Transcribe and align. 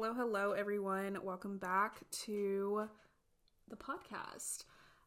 Hello, 0.00 0.14
hello, 0.14 0.52
everyone. 0.52 1.18
Welcome 1.24 1.58
back 1.58 2.08
to 2.22 2.88
the 3.68 3.74
podcast. 3.74 4.62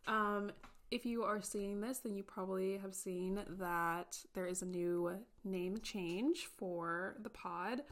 Um, 0.05 0.51
if 0.91 1.05
you 1.05 1.23
are 1.23 1.41
seeing 1.41 1.79
this, 1.79 1.99
then 1.99 2.13
you 2.13 2.23
probably 2.23 2.77
have 2.77 2.93
seen 2.93 3.39
that 3.57 4.19
there 4.33 4.45
is 4.45 4.61
a 4.61 4.65
new 4.65 5.13
name 5.45 5.77
change 5.81 6.49
for 6.57 7.15
the 7.23 7.29
pod. 7.29 7.83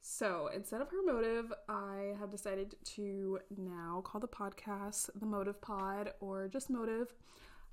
So 0.00 0.48
instead 0.54 0.80
of 0.80 0.88
her 0.90 1.02
motive, 1.04 1.52
I 1.68 2.14
have 2.20 2.30
decided 2.30 2.76
to 2.94 3.40
now 3.56 4.00
call 4.06 4.20
the 4.20 4.28
podcast 4.28 5.10
the 5.16 5.26
Motive 5.26 5.60
Pod 5.60 6.12
or 6.20 6.46
just 6.46 6.70
Motive. 6.70 7.12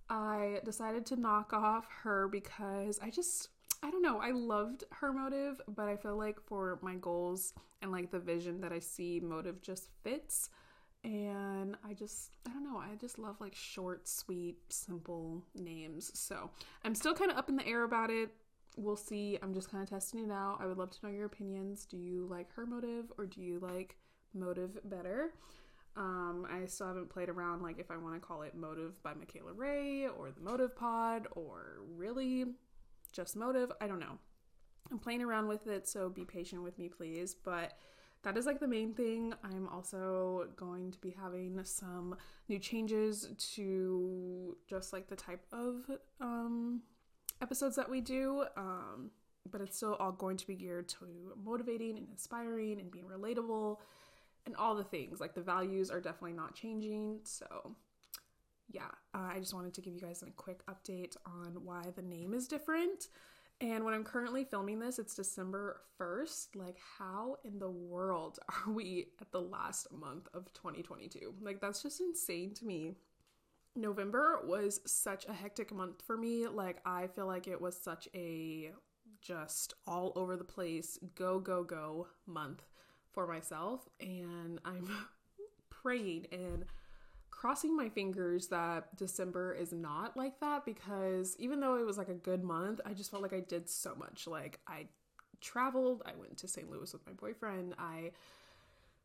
I 0.10 0.62
decided 0.66 1.06
to 1.06 1.16
knock 1.16 1.54
off 1.54 1.86
her 2.02 2.28
because 2.28 3.00
I 3.04 3.12
just 3.12 3.50
I 3.84 3.92
don't 3.92 4.02
know. 4.02 4.20
I 4.20 4.32
loved 4.32 4.84
her 4.92 5.14
motive, 5.14 5.62
but 5.68 5.88
I 5.88 5.96
feel 5.96 6.18
like 6.18 6.42
for 6.42 6.80
my 6.82 6.96
goals 6.96 7.54
and 7.82 7.92
like 7.92 8.12
the 8.12 8.20
vision 8.20 8.62
that 8.62 8.72
I 8.72 8.80
see, 8.80 9.20
motive 9.20 9.62
just 9.62 9.90
fits. 10.04 10.50
And 11.04 11.78
I 11.88 11.94
just, 11.94 12.32
I 12.48 12.52
don't 12.52 12.64
know. 12.64 12.78
I 12.80 12.96
just 13.00 13.20
love 13.20 13.40
like 13.40 13.56
short, 13.56 14.08
sweet, 14.08 14.58
simple 14.70 15.44
names. 15.56 16.12
So 16.16 16.50
I'm 16.84 16.96
still 16.96 17.14
kind 17.14 17.32
of 17.32 17.38
up 17.38 17.50
in 17.50 17.56
the 17.56 17.68
air 17.68 17.84
about 17.84 18.10
it. 18.10 18.30
We'll 18.76 18.96
see. 18.96 19.38
I'm 19.42 19.54
just 19.54 19.72
kind 19.72 19.84
of 19.84 19.90
testing 19.90 20.24
it 20.24 20.32
out. 20.32 20.58
I 20.60 20.66
would 20.66 20.78
love 20.78 20.92
to 20.92 21.06
know 21.06 21.12
your 21.12 21.26
opinions. 21.26 21.86
Do 21.86 21.98
you 21.98 22.28
like 22.30 22.52
her 22.54 22.66
motive 22.66 23.12
or 23.18 23.26
do 23.26 23.42
you 23.42 23.60
like 23.60 23.96
motive 24.34 24.80
better? 24.86 25.34
Um, 25.96 26.46
I 26.52 26.66
still 26.68 26.88
haven't 26.88 27.10
played 27.10 27.30
around 27.30 27.64
like 27.64 27.80
if 27.80 27.90
I 27.90 27.98
want 27.98 28.14
to 28.16 28.20
call 28.20 28.44
it 28.44 28.54
Motive 28.54 29.02
by 29.02 29.16
Michaela 29.16 29.52
Ray 29.54 30.08
or 30.08 30.30
the 30.30 30.42
Motive 30.42 30.76
Pod 30.76 31.26
or 31.32 31.80
really 31.96 32.46
just 33.12 33.36
motive. 33.36 33.72
I 33.82 33.88
don't 33.88 34.00
know. 34.00 34.18
I'm 34.92 35.00
playing 35.00 35.22
around 35.22 35.48
with 35.48 35.68
it, 35.68 35.88
so 35.88 36.10
be 36.10 36.24
patient 36.24 36.64
with 36.64 36.78
me, 36.80 36.90
please. 36.90 37.36
But 37.36 37.74
that 38.24 38.38
is 38.38 38.46
like 38.46 38.60
the 38.60 38.68
main 38.68 38.94
thing. 38.94 39.34
I'm 39.44 39.68
also 39.70 40.48
going 40.56 40.92
to 40.92 40.98
be 41.00 41.12
having 41.12 41.60
some 41.64 42.16
new 42.48 42.60
changes 42.60 43.30
to 43.56 44.58
just 44.70 44.94
like 44.94 45.08
the 45.08 45.16
type 45.16 45.46
of 45.52 45.90
um, 46.20 46.82
episodes 47.42 47.76
that 47.76 47.90
we 47.90 48.02
do. 48.02 48.46
Um, 48.56 49.12
but 49.50 49.62
it's 49.62 49.78
still 49.78 49.96
all 49.96 50.12
going 50.12 50.38
to 50.38 50.48
be 50.48 50.56
geared 50.56 50.90
to 50.90 51.06
motivating 51.42 51.98
and 51.98 52.08
inspiring 52.10 52.80
and 52.80 52.92
being 52.92 53.06
relatable 53.06 53.78
and 54.46 54.56
all 54.56 54.76
the 54.76 54.84
things. 54.84 55.20
Like 55.20 55.36
the 55.36 55.42
values 55.42 55.90
are 55.90 56.02
definitely 56.02 56.34
not 56.34 56.56
changing. 56.56 57.20
So 57.24 57.76
yeah, 58.70 58.90
uh, 59.14 59.30
I 59.34 59.40
just 59.40 59.54
wanted 59.54 59.74
to 59.76 59.82
give 59.82 59.94
you 59.94 60.02
guys 60.02 60.24
a 60.24 60.32
quick 60.32 60.66
update 60.68 61.16
on 61.26 61.64
why 61.64 61.84
the 61.96 62.02
name 62.02 62.34
is 62.34 62.48
different. 62.48 63.08
And 63.60 63.84
when 63.84 63.94
I'm 63.94 64.04
currently 64.04 64.44
filming 64.44 64.80
this, 64.80 65.00
it's 65.00 65.16
December 65.16 65.82
1st. 66.00 66.56
Like, 66.56 66.78
how 67.00 67.38
in 67.44 67.58
the 67.58 67.70
world 67.70 68.40
are 68.50 68.72
we 68.72 69.08
at 69.20 69.32
the 69.32 69.42
last 69.42 69.92
month 69.92 70.28
of 70.34 70.54
2022? 70.54 71.34
Like, 71.42 71.60
that's 71.60 71.82
just 71.82 72.00
insane 72.00 72.54
to 72.56 72.66
me. 72.66 72.96
November 73.76 74.42
was 74.44 74.82
such 74.86 75.26
a 75.28 75.34
hectic 75.34 75.74
month 75.74 76.04
for 76.06 76.18
me. 76.18 76.48
Like, 76.48 76.82
I 76.86 77.08
feel 77.08 77.28
like 77.28 77.48
it 77.48 77.62
was 77.62 77.80
such 77.80 78.08
a 78.14 78.72
just 79.22 79.74
all 79.88 80.14
over 80.16 80.36
the 80.36 80.44
place, 80.44 81.00
go, 81.16 81.40
go, 81.40 81.64
go 81.64 82.08
month 82.26 82.64
for 83.12 83.28
myself. 83.28 83.88
And 84.00 84.60
I'm 84.66 84.88
praying 85.70 86.28
and 86.32 86.66
crossing 87.38 87.78
my 87.78 87.88
fingers 87.88 88.48
that 88.48 88.96
December 88.96 89.54
is 89.54 89.72
not 89.72 90.18
like 90.18 90.40
that 90.40 90.66
because 90.66 91.36
even 91.38 91.60
though 91.60 91.76
it 91.76 91.86
was 91.86 91.96
like 91.96 92.10
a 92.10 92.16
good 92.16 92.44
month, 92.44 92.82
I 92.84 92.94
just 92.94 93.12
felt 93.12 93.22
like 93.22 93.34
I 93.34 93.42
did 93.42 93.70
so 93.70 93.94
much. 93.96 94.26
Like 94.26 94.60
I 94.68 94.88
traveled, 95.40 96.02
I 96.08 96.14
went 96.20 96.38
to 96.38 96.48
St. 96.48 96.68
Louis 96.68 96.92
with 96.92 97.06
my 97.06 97.14
boyfriend, 97.14 97.76
I 97.78 98.10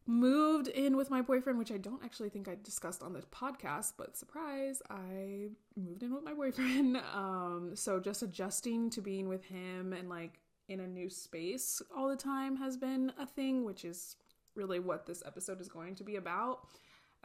moved 0.07 0.69
in 0.69 0.97
with 0.97 1.11
my 1.11 1.21
boyfriend, 1.21 1.59
which 1.59 1.71
I 1.71 1.77
don't 1.77 2.03
actually 2.03 2.31
think 2.31 2.49
I 2.49 2.57
discussed 2.61 3.03
on 3.03 3.13
the 3.13 3.21
podcast, 3.21 3.93
but 3.99 4.17
surprise, 4.17 4.81
I 4.89 5.51
moved 5.77 6.03
in 6.03 6.15
with 6.15 6.25
my 6.25 6.33
boyfriend. 6.33 7.01
Um, 7.15 7.73
so 7.75 8.01
just 8.01 8.23
adjusting 8.23 8.89
to 8.91 9.03
being 9.03 9.29
with 9.29 9.45
him 9.45 9.93
and 9.93 10.09
like 10.09 10.41
in 10.69 10.81
a 10.81 10.87
new 10.87 11.11
space 11.11 11.83
all 11.95 12.09
the 12.09 12.17
time 12.17 12.57
has 12.57 12.79
been 12.79 13.13
a 13.19 13.27
thing, 13.27 13.65
which 13.65 13.85
is 13.85 14.17
really 14.55 14.81
what 14.81 15.05
this 15.05 15.23
episode 15.27 15.61
is 15.61 15.69
going 15.69 15.95
to 15.97 16.05
be 16.05 16.17
about 16.17 16.67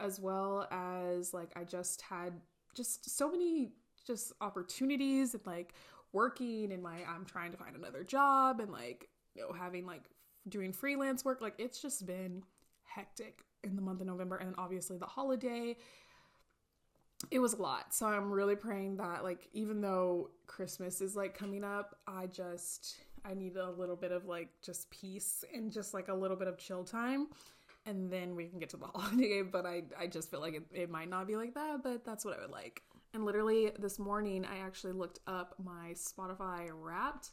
as 0.00 0.20
well 0.20 0.66
as 0.70 1.34
like 1.34 1.50
I 1.56 1.64
just 1.64 2.02
had 2.02 2.34
just 2.74 3.16
so 3.16 3.30
many 3.30 3.70
just 4.06 4.32
opportunities 4.40 5.34
and 5.34 5.46
like 5.46 5.74
working 6.12 6.72
and 6.72 6.82
like 6.82 7.06
I'm 7.08 7.24
trying 7.24 7.52
to 7.52 7.58
find 7.58 7.76
another 7.76 8.04
job 8.04 8.60
and 8.60 8.72
like 8.72 9.08
you 9.34 9.42
know 9.42 9.52
having 9.52 9.86
like 9.86 10.04
doing 10.48 10.72
freelance 10.72 11.24
work. 11.24 11.40
Like 11.40 11.54
it's 11.58 11.80
just 11.80 12.06
been 12.06 12.42
hectic 12.84 13.42
in 13.64 13.76
the 13.76 13.82
month 13.82 14.00
of 14.00 14.06
November 14.06 14.36
and 14.36 14.54
obviously 14.58 14.96
the 14.98 15.06
holiday. 15.06 15.76
It 17.30 17.40
was 17.40 17.54
a 17.54 17.60
lot. 17.60 17.92
So 17.92 18.06
I'm 18.06 18.30
really 18.30 18.56
praying 18.56 18.96
that 18.98 19.24
like 19.24 19.48
even 19.52 19.80
though 19.80 20.30
Christmas 20.46 21.00
is 21.00 21.16
like 21.16 21.36
coming 21.36 21.64
up, 21.64 21.96
I 22.06 22.26
just 22.26 22.98
I 23.24 23.34
need 23.34 23.56
a 23.56 23.70
little 23.70 23.96
bit 23.96 24.12
of 24.12 24.26
like 24.26 24.48
just 24.62 24.90
peace 24.90 25.44
and 25.52 25.72
just 25.72 25.92
like 25.92 26.08
a 26.08 26.14
little 26.14 26.36
bit 26.36 26.48
of 26.48 26.56
chill 26.56 26.84
time 26.84 27.26
and 27.88 28.12
then 28.12 28.36
we 28.36 28.46
can 28.46 28.58
get 28.58 28.68
to 28.70 28.76
the 28.76 28.86
holiday. 28.94 29.28
Game. 29.28 29.48
But 29.50 29.66
I, 29.66 29.82
I 29.98 30.06
just 30.06 30.30
feel 30.30 30.40
like 30.40 30.54
it, 30.54 30.64
it 30.72 30.90
might 30.90 31.08
not 31.08 31.26
be 31.26 31.36
like 31.36 31.54
that, 31.54 31.82
but 31.82 32.04
that's 32.04 32.24
what 32.24 32.38
I 32.38 32.42
would 32.42 32.50
like. 32.50 32.82
And 33.14 33.24
literally 33.24 33.72
this 33.78 33.98
morning, 33.98 34.44
I 34.44 34.58
actually 34.58 34.92
looked 34.92 35.20
up 35.26 35.54
my 35.62 35.94
Spotify 35.94 36.70
Wrapped 36.72 37.30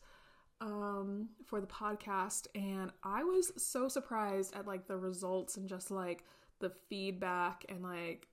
um 0.61 1.27
for 1.45 1.59
the 1.59 1.67
podcast 1.67 2.47
and 2.55 2.89
I 3.03 3.25
was 3.25 3.51
so 3.57 3.89
surprised 3.89 4.55
at 4.55 4.65
like 4.65 4.87
the 4.87 4.95
results 4.95 5.57
and 5.57 5.67
just 5.67 5.91
like 5.91 6.23
the 6.59 6.71
feedback 6.89 7.65
and 7.67 7.83
like 7.83 8.29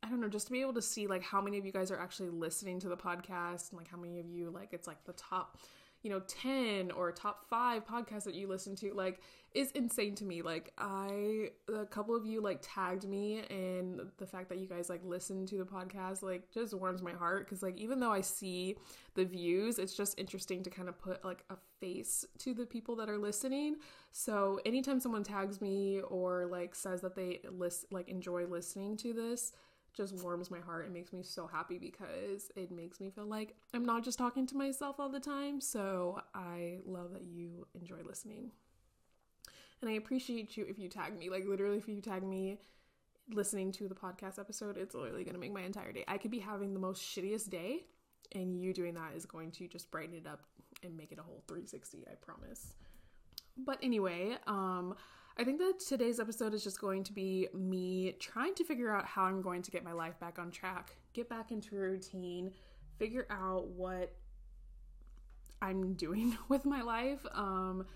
I 0.00 0.08
don't 0.08 0.20
know, 0.20 0.28
just 0.28 0.46
to 0.46 0.52
be 0.52 0.60
able 0.60 0.74
to 0.74 0.82
see 0.82 1.08
like 1.08 1.24
how 1.24 1.42
many 1.42 1.58
of 1.58 1.66
you 1.66 1.72
guys 1.72 1.90
are 1.90 1.98
actually 2.00 2.30
listening 2.30 2.78
to 2.80 2.88
the 2.88 2.96
podcast 2.96 3.70
and 3.70 3.78
like 3.78 3.88
how 3.88 3.98
many 3.98 4.20
of 4.20 4.26
you 4.26 4.50
like 4.50 4.68
it's 4.72 4.86
like 4.86 5.04
the 5.04 5.12
top 5.14 5.58
you 6.02 6.10
know 6.10 6.20
10 6.20 6.90
or 6.92 7.12
top 7.12 7.48
5 7.48 7.84
podcasts 7.84 8.24
that 8.24 8.34
you 8.34 8.48
listen 8.48 8.74
to 8.76 8.92
like 8.94 9.20
is 9.52 9.70
insane 9.72 10.14
to 10.14 10.24
me. 10.24 10.42
Like 10.42 10.72
i 10.78 11.48
a 11.72 11.84
couple 11.86 12.14
of 12.14 12.24
you 12.24 12.40
like 12.40 12.60
tagged 12.62 13.06
me 13.08 13.42
and 13.50 14.00
the 14.18 14.26
fact 14.26 14.48
that 14.48 14.58
you 14.58 14.66
guys 14.66 14.88
like 14.88 15.00
listen 15.04 15.44
to 15.46 15.58
the 15.58 15.64
podcast 15.64 16.22
like 16.22 16.50
just 16.52 16.72
warms 16.74 17.02
my 17.02 17.12
heart. 17.12 17.46
Because 17.46 17.62
like 17.62 17.76
even 17.76 18.00
though 18.00 18.12
i 18.12 18.20
see 18.20 18.76
the 19.14 19.24
views 19.24 19.78
it's 19.78 19.96
just 19.96 20.18
interesting 20.18 20.62
to 20.62 20.70
kind 20.70 20.88
of 20.88 20.98
put 20.98 21.24
like 21.24 21.44
a 21.50 21.56
face 21.80 22.24
to 22.38 22.54
the 22.54 22.66
people 22.66 22.96
that 22.96 23.08
are 23.08 23.18
listening. 23.18 23.76
So 24.12 24.60
anytime 24.64 25.00
someone 25.00 25.24
tags 25.24 25.60
me 25.60 26.00
or 26.00 26.46
like 26.46 26.74
says 26.74 27.00
that 27.02 27.14
they 27.14 27.40
list 27.50 27.86
like 27.90 28.08
enjoy 28.08 28.46
listening 28.46 28.96
to 28.98 29.12
this 29.12 29.52
just 29.96 30.14
warms 30.22 30.50
my 30.50 30.60
heart. 30.60 30.86
It 30.86 30.92
makes 30.92 31.12
me 31.12 31.22
so 31.22 31.46
happy 31.46 31.78
because 31.78 32.50
it 32.56 32.70
makes 32.70 33.00
me 33.00 33.10
feel 33.10 33.26
like 33.26 33.54
I'm 33.74 33.84
not 33.84 34.04
just 34.04 34.18
talking 34.18 34.46
to 34.48 34.56
myself 34.56 34.98
all 34.98 35.08
the 35.08 35.20
time. 35.20 35.60
So 35.60 36.20
I 36.34 36.78
love 36.84 37.12
that 37.12 37.24
you 37.24 37.66
enjoy 37.74 38.02
listening. 38.06 38.52
And 39.80 39.90
I 39.90 39.94
appreciate 39.94 40.56
you 40.56 40.66
if 40.68 40.78
you 40.78 40.88
tag 40.88 41.18
me. 41.18 41.30
Like, 41.30 41.46
literally, 41.46 41.78
if 41.78 41.88
you 41.88 42.00
tag 42.00 42.22
me 42.22 42.58
listening 43.32 43.72
to 43.72 43.88
the 43.88 43.94
podcast 43.94 44.38
episode, 44.38 44.76
it's 44.76 44.94
literally 44.94 45.24
going 45.24 45.34
to 45.34 45.40
make 45.40 45.52
my 45.52 45.62
entire 45.62 45.92
day. 45.92 46.04
I 46.06 46.18
could 46.18 46.30
be 46.30 46.38
having 46.38 46.74
the 46.74 46.80
most 46.80 47.02
shittiest 47.02 47.48
day, 47.48 47.84
and 48.34 48.60
you 48.60 48.74
doing 48.74 48.94
that 48.94 49.12
is 49.16 49.24
going 49.24 49.52
to 49.52 49.68
just 49.68 49.90
brighten 49.90 50.14
it 50.14 50.26
up 50.26 50.42
and 50.82 50.96
make 50.96 51.12
it 51.12 51.18
a 51.18 51.22
whole 51.22 51.42
360, 51.48 52.04
I 52.10 52.14
promise. 52.14 52.74
But 53.56 53.78
anyway, 53.82 54.36
um, 54.46 54.94
I 55.36 55.44
think 55.44 55.58
that 55.58 55.78
today's 55.78 56.20
episode 56.20 56.54
is 56.54 56.62
just 56.62 56.80
going 56.80 57.04
to 57.04 57.12
be 57.12 57.48
me 57.54 58.16
trying 58.18 58.54
to 58.56 58.64
figure 58.64 58.94
out 58.94 59.06
how 59.06 59.24
I'm 59.24 59.40
going 59.40 59.62
to 59.62 59.70
get 59.70 59.84
my 59.84 59.92
life 59.92 60.18
back 60.18 60.38
on 60.38 60.50
track, 60.50 60.96
get 61.14 61.28
back 61.28 61.50
into 61.50 61.76
a 61.76 61.78
routine, 61.78 62.52
figure 62.98 63.26
out 63.30 63.68
what 63.68 64.14
I'm 65.62 65.94
doing 65.94 66.36
with 66.48 66.64
my 66.64 66.82
life. 66.82 67.24
Um, 67.32 67.86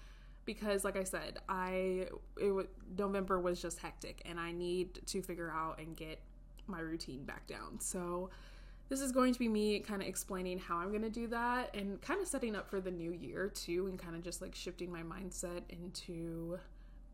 because 0.44 0.84
like 0.84 0.96
I 0.96 1.04
said, 1.04 1.38
I 1.48 2.08
it 2.36 2.70
November 2.98 3.40
was 3.40 3.60
just 3.60 3.78
hectic, 3.78 4.22
and 4.26 4.38
I 4.38 4.52
need 4.52 5.00
to 5.06 5.22
figure 5.22 5.50
out 5.50 5.78
and 5.80 5.96
get 5.96 6.20
my 6.66 6.80
routine 6.80 7.24
back 7.24 7.46
down. 7.46 7.80
So 7.80 8.30
this 8.88 9.00
is 9.00 9.12
going 9.12 9.32
to 9.32 9.38
be 9.38 9.48
me 9.48 9.80
kind 9.80 10.02
of 10.02 10.08
explaining 10.08 10.58
how 10.58 10.76
I'm 10.76 10.90
going 10.90 11.02
to 11.02 11.10
do 11.10 11.26
that 11.28 11.74
and 11.74 12.00
kind 12.02 12.20
of 12.20 12.28
setting 12.28 12.54
up 12.54 12.68
for 12.68 12.80
the 12.80 12.90
new 12.90 13.12
year 13.12 13.48
too 13.48 13.86
and 13.86 13.98
kind 13.98 14.14
of 14.14 14.22
just 14.22 14.42
like 14.42 14.54
shifting 14.54 14.92
my 14.92 15.02
mindset 15.02 15.62
into 15.70 16.58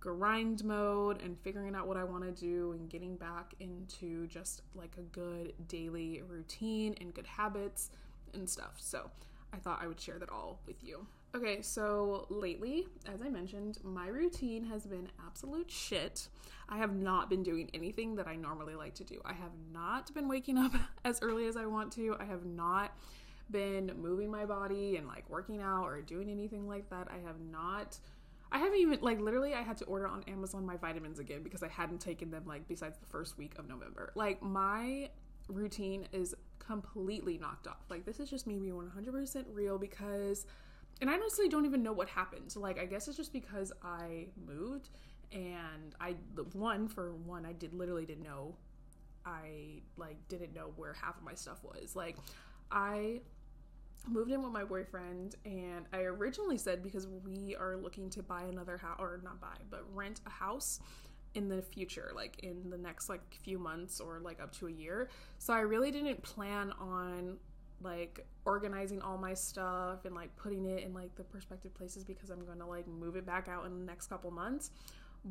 grind 0.01 0.65
mode 0.65 1.23
and 1.23 1.39
figuring 1.39 1.75
out 1.75 1.87
what 1.87 1.97
I 1.97 2.05
want 2.05 2.25
to 2.25 2.33
do 2.33 2.73
and 2.73 2.89
getting 2.89 3.17
back 3.17 3.55
into 3.61 4.27
just 4.27 4.63
like 4.75 4.97
a 4.99 5.03
good 5.03 5.53
daily 5.69 6.23
routine 6.27 6.95
and 7.01 7.13
good 7.15 7.27
habits 7.27 7.91
and 8.35 8.49
stuff. 8.49 8.75
So, 8.79 9.11
I 9.53 9.59
thought 9.59 9.81
I 9.83 9.87
would 9.87 10.01
share 10.01 10.19
that 10.19 10.31
all 10.31 10.61
with 10.67 10.83
you. 10.83 11.07
Okay, 11.35 11.63
so 11.63 12.27
lately, 12.29 12.89
as 13.13 13.23
I 13.23 13.29
mentioned, 13.29 13.79
my 13.85 14.09
routine 14.09 14.65
has 14.65 14.85
been 14.85 15.09
absolute 15.25 15.71
shit. 15.71 16.29
I 16.69 16.79
have 16.79 16.95
not 16.95 17.31
been 17.31 17.43
doing 17.43 17.71
anything 17.73 18.17
that 18.17 18.27
I 18.27 18.37
normally 18.37 18.75
like 18.75 18.95
to 18.95 19.05
do. 19.05 19.21
I 19.25 19.33
have 19.35 19.53
not 19.73 20.13
been 20.13 20.29
waking 20.29 20.59
up 20.59 20.73
as 21.05 21.21
early 21.23 21.47
as 21.47 21.57
I 21.57 21.67
want 21.67 21.93
to. 21.93 22.17
I 22.19 22.25
have 22.25 22.45
not 22.45 22.97
been 23.51 23.93
moving 24.01 24.31
my 24.31 24.45
body 24.45 24.97
and 24.97 25.07
like 25.07 25.29
working 25.29 25.61
out 25.61 25.85
or 25.85 26.01
doing 26.01 26.31
anything 26.31 26.69
like 26.69 26.89
that. 26.91 27.09
I 27.11 27.25
have 27.27 27.41
not 27.41 27.99
I 28.53 28.59
haven't 28.59 28.79
even 28.79 28.99
like 29.01 29.21
literally 29.21 29.55
I 29.55 29.63
had 29.63 29.77
to 29.79 29.85
order 29.85 30.09
on 30.09 30.25
Amazon 30.25 30.67
my 30.67 30.77
vitamins 30.77 31.19
again 31.19 31.43
because 31.43 31.63
I 31.63 31.69
hadn't 31.69 32.01
taken 32.01 32.31
them 32.31 32.45
like 32.47 32.67
besides 32.67 32.99
the 32.99 33.07
first 33.07 33.39
week 33.39 33.59
of 33.59 33.69
November. 33.69 34.13
Like 34.15 34.43
my 34.43 35.11
routine 35.49 36.07
is 36.13 36.35
completely 36.59 37.39
knocked 37.39 37.67
off. 37.67 37.85
Like 37.89 38.05
this 38.05 38.19
is 38.19 38.29
just 38.29 38.47
me 38.47 38.59
being 38.59 38.75
100% 38.75 39.45
real 39.53 39.79
because 39.79 40.47
and 41.01 41.09
I 41.09 41.15
honestly 41.15 41.49
don't 41.49 41.65
even 41.65 41.83
know 41.83 41.93
what 41.93 42.09
happened. 42.09 42.55
Like 42.57 42.79
I 42.79 42.87
guess 42.87 43.07
it's 43.09 43.17
just 43.17 43.33
because 43.33 43.73
I 43.83 44.27
moved 44.47 44.91
and 45.33 45.95
I 46.01 46.17
one 46.53 46.89
for 46.89 47.13
one 47.13 47.47
I 47.47 47.53
did 47.53 47.73
literally 47.73 48.05
didn't 48.05 48.25
know 48.25 48.57
I 49.25 49.83
like 49.97 50.17
didn't 50.29 50.55
know 50.55 50.73
where 50.77 50.93
half 50.95 51.17
of 51.17 51.23
my 51.23 51.35
stuff 51.35 51.63
was. 51.63 51.95
Like 51.95 52.17
I 52.71 53.21
moved 54.09 54.31
in 54.31 54.43
with 54.43 54.53
my 54.53 54.65
boyfriend 54.65 55.37
and 55.45 55.87
I 55.93 56.01
originally 56.01 56.59
said 56.59 56.83
because 56.83 57.07
we 57.07 57.57
are 57.57 57.77
looking 57.77 58.11
to 58.11 58.23
buy 58.23 58.43
another 58.43 58.77
house 58.77 58.97
or 58.99 59.21
not 59.23 59.41
buy, 59.41 59.57
but 59.71 59.85
rent 59.95 60.21
a 60.27 60.31
house 60.31 60.81
in 61.35 61.49
the 61.49 61.63
future, 61.63 62.13
like 62.15 62.41
in 62.43 62.71
the 62.71 62.79
next 62.79 63.09
like 63.09 63.23
few 63.43 63.59
months 63.59 64.01
or 64.01 64.21
like 64.21 64.41
up 64.41 64.53
to 64.59 64.67
a 64.67 64.71
year. 64.71 65.09
So 65.39 65.53
I 65.53 65.61
really 65.61 65.91
didn't 65.91 66.23
plan 66.23 66.73
on 66.81 67.37
like 67.83 68.27
organizing 68.45 69.01
all 69.01 69.17
my 69.17 69.35
stuff 69.35 70.05
and 70.05 70.15
like 70.15 70.35
putting 70.37 70.67
it 70.67 70.83
in 70.83 70.93
like 70.93 71.15
the 71.17 71.23
prospective 71.23 71.73
places 71.75 72.05
because 72.05 72.31
I'm 72.31 72.45
going 72.45 72.59
to 72.59 72.67
like 72.67 72.87
move 72.87 73.17
it 73.17 73.25
back 73.25 73.49
out 73.49 73.65
in 73.67 73.79
the 73.79 73.85
next 73.85 74.09
couple 74.09 74.31
months. 74.31 74.71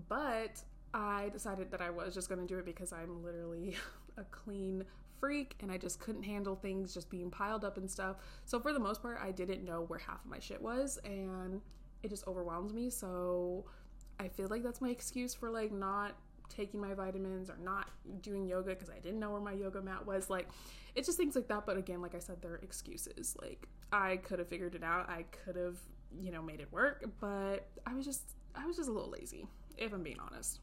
But 0.07 0.61
I 0.93 1.29
decided 1.29 1.71
that 1.71 1.81
I 1.81 1.89
was 1.89 2.13
just 2.13 2.29
going 2.29 2.41
to 2.41 2.47
do 2.47 2.59
it 2.59 2.65
because 2.65 2.93
I'm 2.93 3.23
literally 3.23 3.75
a 4.17 4.23
clean 4.25 4.83
freak 5.19 5.55
and 5.61 5.71
I 5.71 5.77
just 5.77 5.99
couldn't 5.99 6.23
handle 6.23 6.55
things 6.55 6.93
just 6.93 7.09
being 7.09 7.29
piled 7.29 7.63
up 7.63 7.77
and 7.77 7.89
stuff. 7.89 8.17
So 8.45 8.59
for 8.59 8.73
the 8.73 8.79
most 8.79 9.01
part, 9.01 9.19
I 9.21 9.31
didn't 9.31 9.63
know 9.63 9.83
where 9.87 9.99
half 9.99 10.23
of 10.23 10.31
my 10.31 10.39
shit 10.39 10.61
was 10.61 10.99
and 11.03 11.61
it 12.03 12.09
just 12.09 12.27
overwhelmed 12.27 12.73
me. 12.73 12.89
So 12.89 13.65
I 14.19 14.27
feel 14.27 14.47
like 14.49 14.63
that's 14.63 14.81
my 14.81 14.89
excuse 14.89 15.33
for 15.33 15.49
like 15.49 15.71
not 15.71 16.15
taking 16.49 16.79
my 16.79 16.93
vitamins 16.93 17.49
or 17.49 17.57
not 17.63 17.89
doing 18.21 18.45
yoga 18.45 18.69
because 18.69 18.89
I 18.89 18.99
didn't 18.99 19.19
know 19.19 19.31
where 19.31 19.41
my 19.41 19.53
yoga 19.53 19.81
mat 19.81 20.05
was. 20.05 20.29
Like 20.29 20.47
it's 20.95 21.07
just 21.07 21.17
things 21.17 21.35
like 21.35 21.47
that. 21.47 21.65
But 21.65 21.77
again, 21.77 22.01
like 22.01 22.15
I 22.15 22.19
said, 22.19 22.41
they're 22.41 22.55
excuses. 22.55 23.35
Like 23.41 23.67
I 23.91 24.17
could 24.17 24.39
have 24.39 24.47
figured 24.47 24.75
it 24.75 24.83
out. 24.83 25.09
I 25.09 25.23
could 25.23 25.55
have, 25.55 25.77
you 26.19 26.31
know, 26.31 26.41
made 26.41 26.59
it 26.59 26.71
work, 26.71 27.05
but 27.19 27.67
I 27.85 27.93
was 27.93 28.05
just 28.05 28.35
I 28.55 28.65
was 28.65 28.75
just 28.75 28.89
a 28.89 28.91
little 28.91 29.11
lazy, 29.11 29.47
if 29.77 29.93
I'm 29.93 30.03
being 30.03 30.19
honest. 30.19 30.59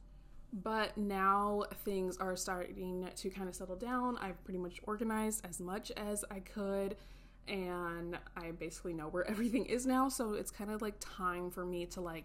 But 0.52 0.96
now 0.96 1.64
things 1.84 2.16
are 2.18 2.36
starting 2.36 3.08
to 3.14 3.30
kind 3.30 3.48
of 3.48 3.54
settle 3.54 3.76
down. 3.76 4.16
I've 4.18 4.42
pretty 4.44 4.58
much 4.58 4.80
organized 4.84 5.44
as 5.46 5.60
much 5.60 5.90
as 5.92 6.24
I 6.30 6.40
could 6.40 6.96
and 7.48 8.18
I 8.36 8.50
basically 8.52 8.94
know 8.94 9.08
where 9.08 9.26
everything 9.30 9.66
is 9.66 9.86
now. 9.86 10.08
So 10.08 10.34
it's 10.34 10.50
kind 10.50 10.70
of 10.70 10.82
like 10.82 10.94
time 11.00 11.50
for 11.50 11.64
me 11.64 11.86
to 11.86 12.00
like, 12.00 12.24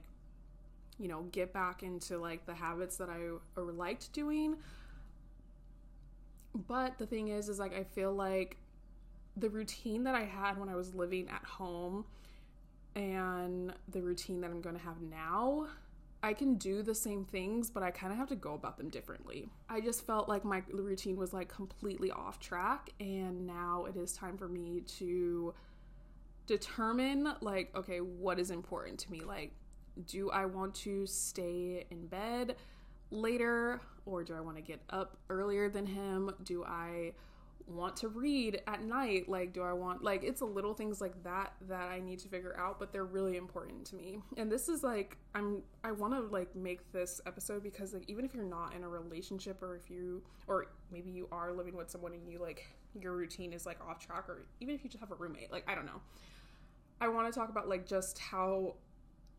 you 0.97 1.07
know, 1.07 1.23
get 1.31 1.53
back 1.53 1.83
into 1.83 2.17
like 2.17 2.45
the 2.45 2.53
habits 2.53 2.97
that 2.97 3.09
I 3.09 3.61
liked 3.61 4.13
doing. 4.13 4.55
But 6.53 6.97
the 6.97 7.05
thing 7.05 7.29
is, 7.29 7.49
is 7.49 7.59
like 7.59 7.75
I 7.75 7.83
feel 7.83 8.13
like 8.13 8.57
the 9.37 9.49
routine 9.49 10.03
that 10.03 10.15
I 10.15 10.25
had 10.25 10.57
when 10.57 10.69
I 10.69 10.75
was 10.75 10.93
living 10.93 11.29
at 11.29 11.43
home 11.45 12.05
and 12.95 13.73
the 13.87 14.01
routine 14.01 14.41
that 14.41 14.51
I'm 14.51 14.59
going 14.59 14.75
to 14.75 14.81
have 14.81 15.01
now 15.01 15.67
I 16.23 16.33
can 16.33 16.55
do 16.55 16.83
the 16.83 16.93
same 16.93 17.25
things, 17.25 17.71
but 17.71 17.81
I 17.81 17.89
kind 17.89 18.13
of 18.13 18.19
have 18.19 18.29
to 18.29 18.35
go 18.35 18.53
about 18.53 18.77
them 18.77 18.89
differently. 18.89 19.49
I 19.67 19.81
just 19.81 20.05
felt 20.05 20.29
like 20.29 20.45
my 20.45 20.61
routine 20.71 21.17
was 21.17 21.33
like 21.33 21.49
completely 21.49 22.11
off 22.11 22.39
track, 22.39 22.91
and 22.99 23.47
now 23.47 23.85
it 23.85 23.95
is 23.95 24.13
time 24.13 24.37
for 24.37 24.47
me 24.47 24.81
to 24.99 25.53
determine, 26.45 27.33
like, 27.41 27.75
okay, 27.75 28.01
what 28.01 28.39
is 28.39 28.51
important 28.51 28.99
to 28.99 29.11
me? 29.11 29.21
Like, 29.21 29.51
do 30.05 30.29
I 30.29 30.45
want 30.45 30.75
to 30.75 31.07
stay 31.07 31.85
in 31.89 32.07
bed 32.07 32.55
later, 33.09 33.81
or 34.05 34.23
do 34.23 34.35
I 34.35 34.41
want 34.41 34.57
to 34.57 34.61
get 34.61 34.81
up 34.89 35.17
earlier 35.29 35.69
than 35.69 35.85
him? 35.85 36.31
Do 36.43 36.63
I 36.63 37.13
want 37.67 37.95
to 37.95 38.07
read 38.07 38.61
at 38.67 38.83
night 38.83 39.27
like 39.27 39.53
do 39.53 39.61
i 39.61 39.73
want 39.73 40.03
like 40.03 40.23
it's 40.23 40.41
a 40.41 40.45
little 40.45 40.73
things 40.73 41.01
like 41.01 41.21
that 41.23 41.53
that 41.67 41.89
i 41.89 41.99
need 41.99 42.19
to 42.19 42.27
figure 42.27 42.55
out 42.57 42.79
but 42.79 42.91
they're 42.91 43.05
really 43.05 43.37
important 43.37 43.85
to 43.85 43.95
me. 43.95 44.19
And 44.37 44.51
this 44.51 44.69
is 44.69 44.83
like 44.83 45.17
i'm 45.35 45.61
i 45.83 45.91
want 45.91 46.13
to 46.13 46.21
like 46.21 46.55
make 46.55 46.91
this 46.91 47.21
episode 47.25 47.63
because 47.63 47.93
like 47.93 48.09
even 48.09 48.25
if 48.25 48.33
you're 48.33 48.43
not 48.43 48.73
in 48.75 48.83
a 48.83 48.89
relationship 48.89 49.61
or 49.61 49.75
if 49.75 49.89
you 49.89 50.21
or 50.47 50.67
maybe 50.91 51.09
you 51.09 51.27
are 51.31 51.51
living 51.51 51.75
with 51.75 51.89
someone 51.89 52.13
and 52.13 52.29
you 52.29 52.39
like 52.39 52.65
your 52.99 53.13
routine 53.13 53.53
is 53.53 53.65
like 53.65 53.79
off 53.87 53.99
track 53.99 54.27
or 54.27 54.45
even 54.59 54.75
if 54.75 54.83
you 54.83 54.89
just 54.89 54.99
have 54.99 55.11
a 55.11 55.15
roommate 55.15 55.51
like 55.51 55.63
i 55.69 55.75
don't 55.75 55.85
know. 55.85 56.01
I 56.99 57.07
want 57.07 57.33
to 57.33 57.37
talk 57.37 57.49
about 57.49 57.67
like 57.67 57.87
just 57.87 58.19
how 58.19 58.75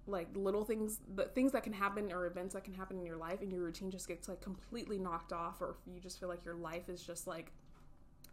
like 0.06 0.26
little 0.34 0.64
things 0.64 0.98
the 1.14 1.24
things 1.26 1.52
that 1.52 1.62
can 1.62 1.72
happen 1.72 2.10
or 2.12 2.26
events 2.26 2.54
that 2.54 2.64
can 2.64 2.74
happen 2.74 2.98
in 2.98 3.06
your 3.06 3.16
life 3.16 3.40
and 3.40 3.52
your 3.52 3.62
routine 3.62 3.90
just 3.90 4.08
gets 4.08 4.28
like 4.28 4.40
completely 4.40 4.98
knocked 4.98 5.32
off 5.32 5.60
or 5.60 5.76
you 5.86 6.00
just 6.00 6.18
feel 6.18 6.28
like 6.28 6.44
your 6.44 6.56
life 6.56 6.88
is 6.88 7.02
just 7.02 7.26
like 7.26 7.52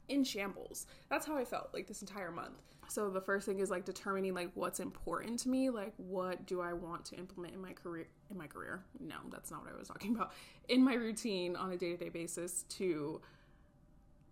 in 0.09 0.23
shambles. 0.23 0.87
That's 1.09 1.25
how 1.25 1.37
I 1.37 1.45
felt 1.45 1.69
like 1.73 1.87
this 1.87 2.01
entire 2.01 2.31
month. 2.31 2.61
So 2.89 3.09
the 3.09 3.21
first 3.21 3.45
thing 3.45 3.59
is 3.59 3.69
like 3.69 3.85
determining 3.85 4.33
like 4.33 4.49
what's 4.55 4.79
important 4.79 5.39
to 5.41 5.49
me, 5.49 5.69
like 5.69 5.93
what 5.97 6.45
do 6.47 6.59
I 6.59 6.73
want 6.73 7.05
to 7.05 7.15
implement 7.15 7.53
in 7.53 7.61
my 7.61 7.71
career 7.71 8.07
in 8.31 8.37
my 8.37 8.47
career. 8.47 8.83
No, 8.99 9.15
that's 9.31 9.51
not 9.51 9.63
what 9.63 9.71
I 9.73 9.77
was 9.77 9.87
talking 9.87 10.15
about. 10.15 10.33
In 10.67 10.83
my 10.83 10.95
routine 10.95 11.55
on 11.55 11.71
a 11.71 11.77
day-to-day 11.77 12.09
basis 12.09 12.63
to 12.69 13.21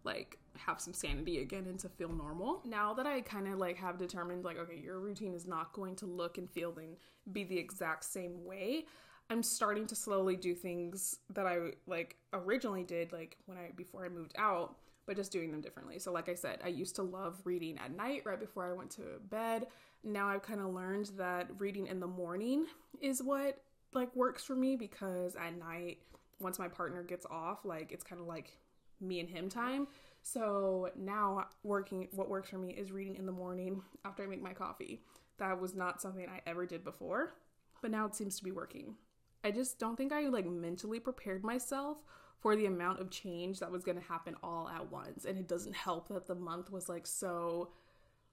like 0.03 0.39
have 0.57 0.81
some 0.81 0.93
sanity 0.93 1.39
again 1.41 1.65
and 1.67 1.77
to 1.79 1.89
feel 1.89 2.11
normal. 2.11 2.61
Now 2.65 2.95
that 2.95 3.05
I 3.05 3.21
kind 3.21 3.47
of 3.47 3.59
like 3.59 3.77
have 3.77 3.99
determined 3.99 4.43
like 4.43 4.57
okay, 4.57 4.77
your 4.83 4.99
routine 4.99 5.35
is 5.35 5.45
not 5.45 5.73
going 5.73 5.95
to 5.97 6.07
look 6.07 6.39
and 6.39 6.49
feel 6.49 6.75
and 6.79 6.97
be 7.31 7.43
the 7.43 7.57
exact 7.57 8.05
same 8.05 8.43
way. 8.43 8.85
I'm 9.29 9.43
starting 9.43 9.85
to 9.87 9.95
slowly 9.95 10.35
do 10.35 10.55
things 10.55 11.19
that 11.33 11.45
I 11.45 11.73
like 11.85 12.15
originally 12.33 12.83
did 12.83 13.11
like 13.11 13.37
when 13.45 13.57
I 13.57 13.71
before 13.75 14.03
I 14.03 14.09
moved 14.09 14.33
out 14.37 14.77
but 15.07 15.15
just 15.15 15.31
doing 15.31 15.51
them 15.51 15.61
differently. 15.61 15.97
So, 15.97 16.11
like 16.11 16.29
I 16.29 16.35
said, 16.35 16.59
I 16.63 16.67
used 16.67 16.95
to 16.97 17.01
love 17.01 17.41
reading 17.45 17.79
at 17.79 17.95
night 17.95 18.21
right 18.25 18.39
before 18.39 18.69
I 18.69 18.73
went 18.73 18.91
to 18.91 19.03
bed. 19.29 19.67
Now 20.03 20.27
I've 20.27 20.43
kind 20.43 20.59
of 20.59 20.73
learned 20.73 21.11
that 21.17 21.47
reading 21.57 21.87
in 21.87 21.99
the 21.99 22.07
morning 22.07 22.65
is 23.01 23.23
what 23.23 23.61
like 23.93 24.13
works 24.15 24.43
for 24.43 24.55
me 24.55 24.75
because 24.75 25.35
at 25.35 25.57
night, 25.57 25.99
once 26.39 26.59
my 26.59 26.67
partner 26.67 27.01
gets 27.01 27.25
off, 27.31 27.65
like 27.65 27.91
it's 27.91 28.03
kind 28.03 28.21
of 28.21 28.27
like 28.27 28.51
me 28.99 29.19
and 29.19 29.29
him 29.29 29.49
time. 29.49 29.87
So 30.21 30.89
now 30.97 31.47
working 31.63 32.09
what 32.11 32.29
works 32.29 32.49
for 32.49 32.57
me 32.57 32.73
is 32.73 32.91
reading 32.91 33.15
in 33.15 33.25
the 33.25 33.31
morning 33.31 33.81
after 34.03 34.23
I 34.23 34.27
make 34.27 34.41
my 34.41 34.53
coffee. 34.53 35.01
That 35.37 35.59
was 35.59 35.73
not 35.73 36.01
something 36.01 36.27
I 36.27 36.41
ever 36.49 36.65
did 36.65 36.83
before, 36.83 37.33
but 37.81 37.91
now 37.91 38.05
it 38.05 38.15
seems 38.15 38.37
to 38.37 38.43
be 38.43 38.51
working. 38.51 38.95
I 39.43 39.51
just 39.51 39.79
don't 39.79 39.95
think 39.95 40.11
I 40.11 40.27
like 40.27 40.47
mentally 40.47 40.99
prepared 40.99 41.43
myself 41.43 41.99
for 42.39 42.55
the 42.55 42.65
amount 42.65 42.99
of 42.99 43.09
change 43.09 43.59
that 43.59 43.71
was 43.71 43.83
going 43.83 43.99
to 43.99 44.03
happen 44.03 44.35
all 44.43 44.69
at 44.69 44.91
once. 44.91 45.25
And 45.25 45.37
it 45.37 45.47
doesn't 45.47 45.75
help 45.75 46.07
that 46.09 46.27
the 46.27 46.35
month 46.35 46.71
was 46.71 46.87
like 46.87 47.07
so 47.07 47.69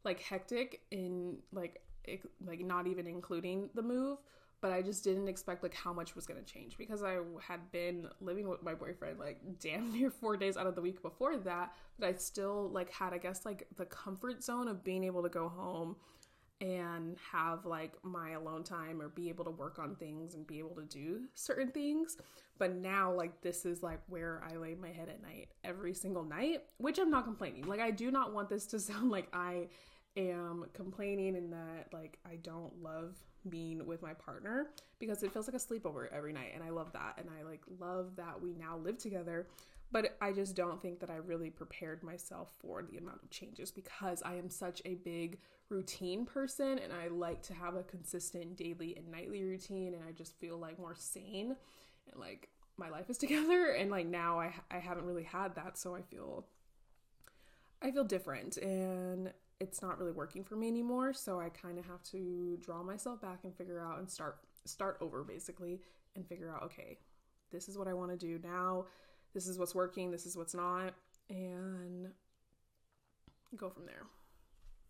like 0.04 0.20
hectic 0.20 0.82
in 0.90 1.38
like 1.52 1.80
it, 2.04 2.20
like 2.44 2.60
not 2.60 2.86
even 2.86 3.06
including 3.06 3.70
the 3.74 3.82
move. 3.82 4.18
But 4.60 4.72
I 4.72 4.80
just 4.80 5.04
didn't 5.04 5.28
expect 5.28 5.62
like 5.62 5.74
how 5.74 5.92
much 5.92 6.14
was 6.14 6.26
going 6.26 6.42
to 6.42 6.52
change 6.52 6.78
because 6.78 7.02
I 7.02 7.18
had 7.40 7.70
been 7.70 8.08
living 8.22 8.48
with 8.48 8.62
my 8.62 8.74
boyfriend 8.74 9.18
like 9.18 9.40
damn 9.60 9.92
near 9.92 10.10
4 10.10 10.36
days 10.36 10.56
out 10.56 10.66
of 10.66 10.74
the 10.74 10.80
week 10.82 11.02
before 11.02 11.36
that. 11.38 11.72
But 11.98 12.08
I 12.08 12.12
still 12.14 12.70
like 12.70 12.90
had 12.90 13.12
I 13.12 13.18
guess 13.18 13.44
like 13.44 13.66
the 13.76 13.86
comfort 13.86 14.42
zone 14.42 14.68
of 14.68 14.84
being 14.84 15.04
able 15.04 15.22
to 15.22 15.28
go 15.28 15.48
home 15.48 15.96
and 16.64 17.16
have 17.30 17.66
like 17.66 17.92
my 18.02 18.30
alone 18.30 18.64
time 18.64 19.02
or 19.02 19.08
be 19.08 19.28
able 19.28 19.44
to 19.44 19.50
work 19.50 19.78
on 19.78 19.94
things 19.96 20.34
and 20.34 20.46
be 20.46 20.58
able 20.58 20.74
to 20.76 20.84
do 20.84 21.20
certain 21.34 21.70
things. 21.70 22.16
But 22.58 22.74
now, 22.74 23.12
like, 23.12 23.42
this 23.42 23.66
is 23.66 23.82
like 23.82 24.00
where 24.08 24.42
I 24.50 24.56
lay 24.56 24.74
my 24.74 24.88
head 24.88 25.08
at 25.08 25.20
night 25.20 25.48
every 25.62 25.92
single 25.92 26.24
night, 26.24 26.62
which 26.78 26.98
I'm 26.98 27.10
not 27.10 27.24
complaining. 27.24 27.66
Like, 27.66 27.80
I 27.80 27.90
do 27.90 28.10
not 28.10 28.32
want 28.32 28.48
this 28.48 28.64
to 28.66 28.80
sound 28.80 29.10
like 29.10 29.28
I 29.34 29.68
am 30.16 30.64
complaining 30.72 31.36
and 31.36 31.52
that 31.52 31.88
like 31.92 32.18
I 32.24 32.36
don't 32.36 32.72
love 32.80 33.16
being 33.48 33.84
with 33.84 34.00
my 34.00 34.14
partner 34.14 34.68
because 35.00 35.24
it 35.24 35.32
feels 35.32 35.48
like 35.48 35.56
a 35.56 35.58
sleepover 35.58 36.06
every 36.12 36.32
night 36.32 36.52
and 36.54 36.62
I 36.62 36.70
love 36.70 36.92
that 36.92 37.16
and 37.18 37.28
I 37.36 37.42
like 37.42 37.62
love 37.80 38.12
that 38.14 38.40
we 38.40 38.54
now 38.54 38.76
live 38.76 38.96
together 38.96 39.48
but 39.90 40.16
I 40.20 40.32
just 40.32 40.54
don't 40.54 40.80
think 40.80 41.00
that 41.00 41.10
I 41.10 41.16
really 41.16 41.50
prepared 41.50 42.04
myself 42.04 42.52
for 42.58 42.82
the 42.82 42.96
amount 42.96 43.22
of 43.22 43.30
changes 43.30 43.70
because 43.70 44.22
I 44.24 44.34
am 44.34 44.50
such 44.50 44.80
a 44.84 44.94
big 44.94 45.38
routine 45.68 46.26
person 46.26 46.78
and 46.78 46.92
I 46.92 47.08
like 47.08 47.42
to 47.44 47.54
have 47.54 47.74
a 47.74 47.82
consistent 47.82 48.56
daily 48.56 48.96
and 48.96 49.10
nightly 49.10 49.42
routine 49.42 49.94
and 49.94 50.02
I 50.06 50.12
just 50.12 50.38
feel 50.38 50.58
like 50.58 50.78
more 50.78 50.94
sane 50.94 51.56
and 52.10 52.20
like 52.20 52.48
my 52.76 52.88
life 52.90 53.08
is 53.08 53.18
together 53.24 53.70
and 53.70 53.90
like 53.90 54.06
now 54.06 54.38
I 54.38 54.52
I 54.70 54.78
haven't 54.78 55.06
really 55.06 55.24
had 55.24 55.54
that 55.56 55.78
so 55.78 55.94
I 55.94 56.02
feel 56.02 56.46
I 57.82 57.90
feel 57.90 58.04
different 58.04 58.56
and 58.58 59.32
it's 59.60 59.80
not 59.80 59.98
really 59.98 60.12
working 60.12 60.44
for 60.44 60.56
me 60.56 60.68
anymore 60.68 61.12
so 61.12 61.40
I 61.40 61.48
kind 61.48 61.78
of 61.78 61.86
have 61.86 62.02
to 62.04 62.58
draw 62.60 62.82
myself 62.82 63.20
back 63.20 63.40
and 63.44 63.54
figure 63.54 63.80
out 63.80 63.98
and 63.98 64.10
start 64.10 64.38
start 64.66 64.98
over 65.00 65.22
basically 65.22 65.80
and 66.14 66.26
figure 66.26 66.50
out 66.50 66.62
okay 66.64 66.98
this 67.52 67.68
is 67.68 67.78
what 67.78 67.88
I 67.88 67.94
want 67.94 68.10
to 68.10 68.16
do 68.16 68.38
now 68.42 68.86
this 69.32 69.46
is 69.46 69.58
what's 69.58 69.74
working 69.74 70.10
this 70.10 70.26
is 70.26 70.36
what's 70.36 70.54
not 70.54 70.94
and 71.30 72.08
go 73.56 73.70
from 73.70 73.86
there 73.86 74.02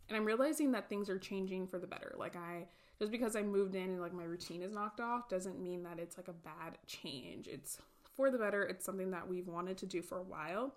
And 0.09 0.17
I'm 0.17 0.25
realizing 0.25 0.73
that 0.73 0.89
things 0.89 1.09
are 1.09 1.19
changing 1.19 1.67
for 1.67 1.79
the 1.79 1.87
better. 1.87 2.15
Like 2.19 2.37
I 2.37 2.67
just 2.99 3.11
because 3.11 3.37
I 3.37 3.43
moved 3.43 3.75
in 3.75 3.91
and 3.91 4.01
like 4.01 4.13
my 4.13 4.25
routine 4.25 4.63
is 4.63 4.73
knocked 4.73 5.01
off 5.01 5.29
doesn't 5.29 5.61
mean 5.61 5.83
that 5.85 5.99
it's 5.99 6.17
like 6.17 6.29
a 6.29 6.33
bad 6.33 6.79
change. 6.87 7.49
It's 7.49 7.79
for 8.17 8.31
the 8.31 8.39
better. 8.39 8.63
It's 8.63 8.85
something 8.85 9.11
that 9.11 9.27
we've 9.27 9.49
wanted 9.49 9.79
to 9.79 9.87
do 9.87 10.03
for 10.03 10.19
a 10.19 10.23
while 10.23 10.75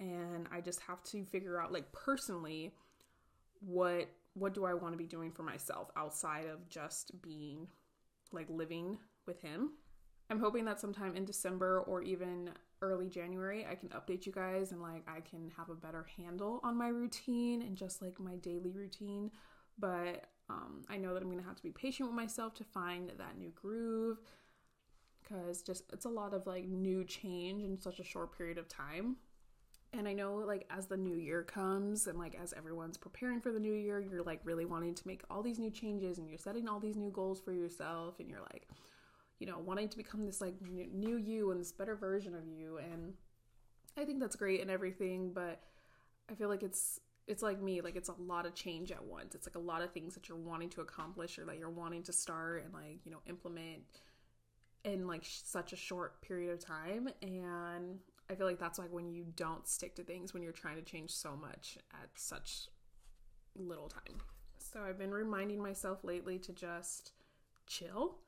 and 0.00 0.48
I 0.50 0.60
just 0.60 0.80
have 0.80 1.02
to 1.04 1.24
figure 1.26 1.60
out 1.60 1.72
like 1.72 1.92
personally 1.92 2.72
what 3.60 4.08
what 4.34 4.54
do 4.54 4.64
I 4.64 4.74
want 4.74 4.94
to 4.94 4.98
be 4.98 5.06
doing 5.06 5.30
for 5.30 5.42
myself 5.42 5.90
outside 5.96 6.46
of 6.46 6.68
just 6.68 7.12
being 7.20 7.66
like 8.32 8.46
living 8.48 8.98
with 9.26 9.40
him. 9.42 9.72
I'm 10.30 10.40
hoping 10.40 10.64
that 10.66 10.80
sometime 10.80 11.16
in 11.16 11.24
December 11.24 11.80
or 11.80 12.02
even 12.02 12.50
early 12.82 13.08
January 13.08 13.66
I 13.70 13.74
can 13.74 13.90
update 13.90 14.26
you 14.26 14.32
guys 14.32 14.72
and 14.72 14.80
like 14.80 15.06
I 15.08 15.20
can 15.20 15.50
have 15.56 15.68
a 15.68 15.74
better 15.74 16.06
handle 16.16 16.60
on 16.62 16.76
my 16.76 16.88
routine 16.88 17.62
and 17.62 17.76
just 17.76 18.00
like 18.02 18.18
my 18.18 18.36
daily 18.36 18.72
routine. 18.72 19.30
But 19.78 20.26
um, 20.48 20.82
I 20.88 20.96
know 20.96 21.14
that 21.14 21.22
I'm 21.22 21.30
gonna 21.30 21.42
have 21.42 21.56
to 21.56 21.62
be 21.62 21.70
patient 21.70 22.08
with 22.08 22.16
myself 22.16 22.54
to 22.54 22.64
find 22.64 23.10
that 23.18 23.38
new 23.38 23.50
groove 23.50 24.18
because 25.22 25.62
just 25.62 25.84
it's 25.92 26.04
a 26.04 26.10
lot 26.10 26.34
of 26.34 26.46
like 26.46 26.66
new 26.66 27.04
change 27.04 27.62
in 27.62 27.78
such 27.78 28.00
a 28.00 28.04
short 28.04 28.36
period 28.36 28.58
of 28.58 28.68
time. 28.68 29.16
And 29.92 30.06
I 30.06 30.12
know, 30.12 30.36
like, 30.36 30.66
as 30.70 30.86
the 30.86 30.96
new 30.96 31.16
year 31.16 31.42
comes 31.42 32.06
and, 32.06 32.16
like, 32.16 32.36
as 32.40 32.52
everyone's 32.52 32.96
preparing 32.96 33.40
for 33.40 33.50
the 33.50 33.58
new 33.58 33.72
year, 33.72 33.98
you're, 33.98 34.22
like, 34.22 34.40
really 34.44 34.64
wanting 34.64 34.94
to 34.94 35.06
make 35.06 35.22
all 35.28 35.42
these 35.42 35.58
new 35.58 35.70
changes 35.70 36.18
and 36.18 36.28
you're 36.28 36.38
setting 36.38 36.68
all 36.68 36.78
these 36.78 36.96
new 36.96 37.10
goals 37.10 37.40
for 37.40 37.52
yourself 37.52 38.20
and 38.20 38.28
you're, 38.28 38.38
like, 38.52 38.68
you 39.40 39.46
know, 39.46 39.58
wanting 39.58 39.88
to 39.88 39.96
become 39.96 40.24
this, 40.24 40.40
like, 40.40 40.54
new 40.62 41.16
you 41.16 41.50
and 41.50 41.60
this 41.60 41.72
better 41.72 41.96
version 41.96 42.34
of 42.36 42.46
you. 42.46 42.78
And 42.78 43.14
I 43.96 44.04
think 44.04 44.20
that's 44.20 44.36
great 44.36 44.60
and 44.60 44.70
everything, 44.70 45.32
but 45.32 45.60
I 46.30 46.34
feel 46.34 46.48
like 46.48 46.62
it's, 46.62 47.00
it's 47.26 47.42
like 47.42 47.60
me, 47.60 47.80
like, 47.80 47.96
it's 47.96 48.08
a 48.08 48.14
lot 48.20 48.46
of 48.46 48.54
change 48.54 48.92
at 48.92 49.04
once. 49.04 49.34
It's 49.34 49.48
like 49.48 49.56
a 49.56 49.66
lot 49.66 49.82
of 49.82 49.92
things 49.92 50.14
that 50.14 50.28
you're 50.28 50.38
wanting 50.38 50.68
to 50.70 50.80
accomplish 50.80 51.38
or 51.38 51.44
that 51.46 51.58
you're 51.58 51.70
wanting 51.70 52.04
to 52.04 52.12
start 52.12 52.64
and, 52.64 52.72
like, 52.72 53.00
you 53.04 53.10
know, 53.10 53.20
implement 53.28 53.82
in 54.84 55.06
like 55.06 55.24
such 55.24 55.72
a 55.72 55.76
short 55.76 56.22
period 56.22 56.50
of 56.50 56.58
time 56.58 57.08
and 57.22 57.98
I 58.30 58.34
feel 58.34 58.46
like 58.46 58.58
that's 58.58 58.78
like 58.78 58.92
when 58.92 59.10
you 59.10 59.26
don't 59.36 59.66
stick 59.66 59.96
to 59.96 60.04
things 60.04 60.32
when 60.32 60.42
you're 60.42 60.52
trying 60.52 60.76
to 60.76 60.82
change 60.82 61.10
so 61.10 61.36
much 61.36 61.76
at 61.92 62.08
such 62.14 62.68
little 63.56 63.88
time. 63.88 64.20
So 64.58 64.80
I've 64.80 64.98
been 64.98 65.10
reminding 65.10 65.60
myself 65.60 66.04
lately 66.04 66.38
to 66.38 66.52
just 66.52 67.12
chill. 67.66 68.18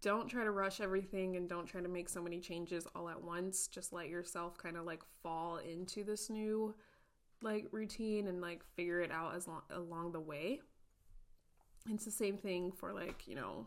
Don't 0.00 0.28
try 0.28 0.44
to 0.44 0.50
rush 0.50 0.80
everything 0.80 1.36
and 1.36 1.48
don't 1.48 1.66
try 1.66 1.80
to 1.80 1.88
make 1.88 2.08
so 2.08 2.22
many 2.22 2.40
changes 2.40 2.86
all 2.94 3.08
at 3.08 3.22
once. 3.22 3.66
Just 3.68 3.92
let 3.92 4.08
yourself 4.08 4.58
kind 4.58 4.76
of 4.76 4.84
like 4.84 5.02
fall 5.22 5.58
into 5.58 6.04
this 6.04 6.30
new 6.30 6.74
like 7.42 7.66
routine 7.70 8.28
and 8.28 8.40
like 8.40 8.62
figure 8.74 9.00
it 9.00 9.12
out 9.12 9.34
as 9.34 9.46
long 9.46 9.62
along 9.70 10.12
the 10.12 10.20
way. 10.20 10.60
It's 11.88 12.04
the 12.04 12.10
same 12.10 12.36
thing 12.36 12.72
for 12.72 12.92
like, 12.92 13.28
you 13.28 13.36
know, 13.36 13.66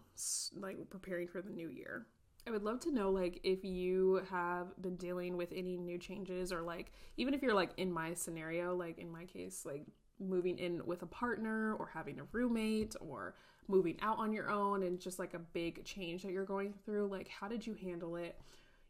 like 0.55 0.89
preparing 0.89 1.27
for 1.27 1.41
the 1.41 1.51
new 1.51 1.69
year. 1.69 2.07
I 2.47 2.51
would 2.51 2.63
love 2.63 2.79
to 2.81 2.91
know 2.91 3.11
like 3.11 3.39
if 3.43 3.63
you 3.63 4.21
have 4.29 4.67
been 4.81 4.95
dealing 4.95 5.37
with 5.37 5.51
any 5.55 5.77
new 5.77 5.97
changes 5.97 6.51
or 6.51 6.61
like 6.61 6.91
even 7.17 7.33
if 7.33 7.41
you're 7.41 7.53
like 7.53 7.71
in 7.77 7.91
my 7.91 8.13
scenario, 8.13 8.75
like 8.75 8.97
in 8.97 9.11
my 9.11 9.25
case, 9.25 9.63
like 9.65 9.85
moving 10.19 10.57
in 10.57 10.81
with 10.85 11.01
a 11.01 11.05
partner 11.05 11.75
or 11.75 11.89
having 11.93 12.19
a 12.19 12.23
roommate 12.31 12.95
or 12.99 13.35
moving 13.69 13.95
out 14.01 14.17
on 14.17 14.33
your 14.33 14.49
own 14.49 14.83
and 14.83 14.99
just 14.99 15.19
like 15.19 15.33
a 15.33 15.39
big 15.39 15.85
change 15.85 16.23
that 16.23 16.31
you're 16.31 16.43
going 16.43 16.73
through, 16.83 17.07
like 17.07 17.29
how 17.29 17.47
did 17.47 17.65
you 17.65 17.75
handle 17.81 18.15
it? 18.17 18.37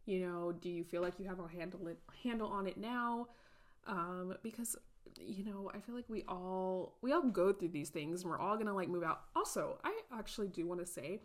You 0.05 0.21
know, 0.21 0.53
do 0.53 0.69
you 0.69 0.83
feel 0.83 1.01
like 1.01 1.19
you 1.19 1.27
have 1.27 1.39
a 1.39 1.47
handle 1.47 1.87
it 1.87 1.99
handle 2.23 2.47
on 2.47 2.65
it 2.65 2.77
now? 2.77 3.27
Um, 3.85 4.35
because 4.41 4.75
you 5.19 5.43
know, 5.43 5.69
I 5.73 5.79
feel 5.79 5.95
like 5.95 6.05
we 6.07 6.23
all 6.27 6.95
we 7.01 7.11
all 7.11 7.21
go 7.21 7.51
through 7.51 7.69
these 7.69 7.89
things 7.89 8.21
and 8.21 8.31
we're 8.31 8.39
all 8.39 8.57
gonna 8.57 8.73
like 8.73 8.89
move 8.89 9.03
out. 9.03 9.21
Also, 9.35 9.77
I 9.83 9.99
actually 10.17 10.47
do 10.47 10.65
want 10.65 10.79
to 10.79 10.85
say 10.85 11.19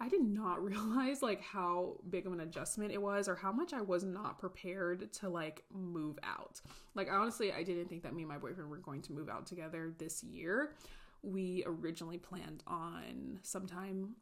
I 0.00 0.08
did 0.08 0.22
not 0.22 0.64
realize 0.64 1.22
like 1.22 1.42
how 1.42 1.96
big 2.08 2.26
of 2.26 2.32
an 2.32 2.40
adjustment 2.40 2.92
it 2.92 3.02
was 3.02 3.28
or 3.28 3.34
how 3.34 3.52
much 3.52 3.72
I 3.72 3.82
was 3.82 4.04
not 4.04 4.38
prepared 4.38 5.12
to 5.14 5.28
like 5.28 5.64
move 5.72 6.18
out. 6.22 6.60
Like 6.94 7.08
honestly, 7.10 7.52
I 7.52 7.62
didn't 7.62 7.88
think 7.88 8.02
that 8.04 8.14
me 8.14 8.22
and 8.22 8.28
my 8.28 8.38
boyfriend 8.38 8.70
were 8.70 8.78
going 8.78 9.02
to 9.02 9.12
move 9.12 9.28
out 9.28 9.46
together 9.46 9.92
this 9.98 10.24
year. 10.24 10.74
We 11.22 11.64
originally 11.66 12.18
planned 12.18 12.62
on 12.66 13.38
sometime 13.42 14.16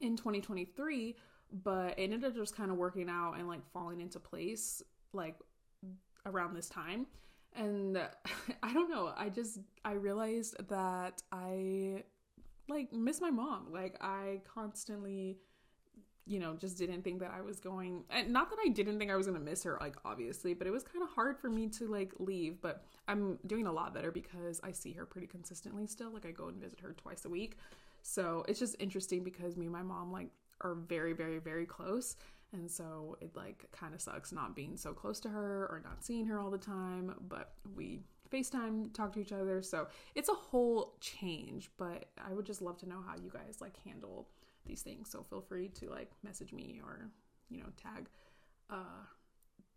in 0.00 0.16
2023, 0.16 1.16
but 1.62 1.98
it 1.98 2.02
ended 2.02 2.24
up 2.24 2.34
just 2.34 2.56
kind 2.56 2.70
of 2.70 2.76
working 2.76 3.08
out 3.08 3.34
and 3.38 3.48
like 3.48 3.60
falling 3.72 4.00
into 4.00 4.18
place 4.18 4.82
like 5.12 5.36
around 6.26 6.54
this 6.54 6.68
time. 6.68 7.06
And 7.56 7.96
I 8.62 8.72
don't 8.72 8.90
know, 8.90 9.12
I 9.16 9.28
just 9.28 9.58
I 9.84 9.92
realized 9.92 10.56
that 10.68 11.22
I 11.32 12.04
like 12.68 12.92
miss 12.92 13.20
my 13.20 13.30
mom. 13.30 13.68
Like 13.72 13.96
I 14.00 14.42
constantly 14.52 15.38
you 16.28 16.38
know, 16.38 16.54
just 16.54 16.76
didn't 16.76 17.02
think 17.02 17.20
that 17.20 17.32
I 17.36 17.40
was 17.40 17.58
going 17.58 18.04
and 18.10 18.30
not 18.30 18.50
that 18.50 18.58
I 18.64 18.68
didn't 18.68 18.98
think 18.98 19.10
I 19.10 19.16
was 19.16 19.26
going 19.26 19.38
to 19.38 19.44
miss 19.44 19.62
her 19.64 19.78
like 19.80 19.96
obviously, 20.04 20.52
but 20.54 20.66
it 20.66 20.70
was 20.70 20.82
kind 20.82 21.02
of 21.02 21.08
hard 21.10 21.38
for 21.38 21.48
me 21.48 21.68
to 21.68 21.88
like 21.88 22.12
leave, 22.18 22.60
but 22.60 22.84
I'm 23.08 23.38
doing 23.46 23.66
a 23.66 23.72
lot 23.72 23.94
better 23.94 24.10
because 24.10 24.60
I 24.62 24.72
see 24.72 24.92
her 24.92 25.06
pretty 25.06 25.26
consistently 25.26 25.86
still. 25.86 26.12
Like 26.12 26.26
I 26.26 26.30
go 26.30 26.48
and 26.48 26.60
visit 26.60 26.80
her 26.80 26.92
twice 26.92 27.24
a 27.24 27.30
week. 27.30 27.56
So, 28.02 28.44
it's 28.46 28.60
just 28.60 28.76
interesting 28.78 29.24
because 29.24 29.56
me 29.56 29.66
and 29.66 29.72
my 29.72 29.82
mom 29.82 30.12
like 30.12 30.30
are 30.60 30.74
very 30.74 31.14
very 31.14 31.38
very 31.38 31.66
close. 31.66 32.16
And 32.52 32.70
so 32.70 33.16
it 33.20 33.34
like 33.34 33.66
kind 33.72 33.94
of 33.94 34.00
sucks 34.00 34.32
not 34.32 34.54
being 34.54 34.76
so 34.76 34.92
close 34.92 35.20
to 35.20 35.28
her 35.28 35.66
or 35.70 35.82
not 35.84 36.04
seeing 36.04 36.26
her 36.26 36.38
all 36.38 36.50
the 36.50 36.58
time, 36.58 37.14
but 37.28 37.52
we 37.74 38.00
FaceTime, 38.30 38.92
talk 38.92 39.12
to 39.14 39.20
each 39.20 39.32
other. 39.32 39.62
So 39.62 39.88
it's 40.14 40.28
a 40.28 40.34
whole 40.34 40.94
change, 41.00 41.70
but 41.78 42.06
I 42.18 42.32
would 42.32 42.44
just 42.44 42.62
love 42.62 42.78
to 42.78 42.88
know 42.88 43.02
how 43.06 43.16
you 43.16 43.30
guys 43.32 43.58
like 43.60 43.76
handle 43.84 44.28
these 44.68 44.82
things. 44.82 45.10
So 45.10 45.24
feel 45.28 45.40
free 45.40 45.68
to 45.80 45.90
like 45.90 46.10
message 46.22 46.52
me 46.52 46.80
or, 46.84 47.10
you 47.50 47.58
know, 47.58 47.68
tag 47.76 48.08
uh 48.70 49.04